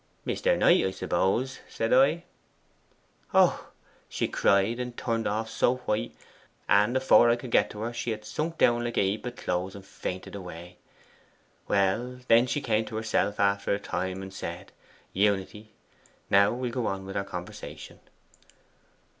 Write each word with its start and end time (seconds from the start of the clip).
'"Mr. 0.25 0.57
Knight, 0.57 0.83
I 0.83 0.89
suppose," 0.89 1.59
said 1.69 1.93
I. 1.93 2.23
'"Oh!" 3.35 3.69
she 4.09 4.27
cried, 4.27 4.79
and 4.79 4.97
turned 4.97 5.27
off 5.27 5.47
so 5.47 5.75
white, 5.75 6.15
and 6.67 6.97
afore 6.97 7.29
I 7.29 7.35
could 7.35 7.51
get 7.51 7.69
to 7.69 7.81
her 7.81 7.93
she 7.93 8.09
had 8.09 8.25
sunk 8.25 8.57
down 8.57 8.83
like 8.83 8.97
a 8.97 9.03
heap 9.03 9.27
of 9.27 9.35
clothes, 9.35 9.75
and 9.75 9.85
fainted 9.85 10.33
away. 10.33 10.77
Well, 11.67 12.17
then, 12.27 12.47
she 12.47 12.61
came 12.61 12.85
to 12.85 12.95
herself 12.95 13.39
after 13.39 13.75
a 13.75 13.79
time, 13.79 14.23
and 14.23 14.33
said, 14.33 14.71
"Unity, 15.13 15.71
now 16.31 16.51
we'll 16.51 16.71
go 16.71 16.87
on 16.87 17.05
with 17.05 17.15
our 17.15 17.23
conversation." 17.23 17.99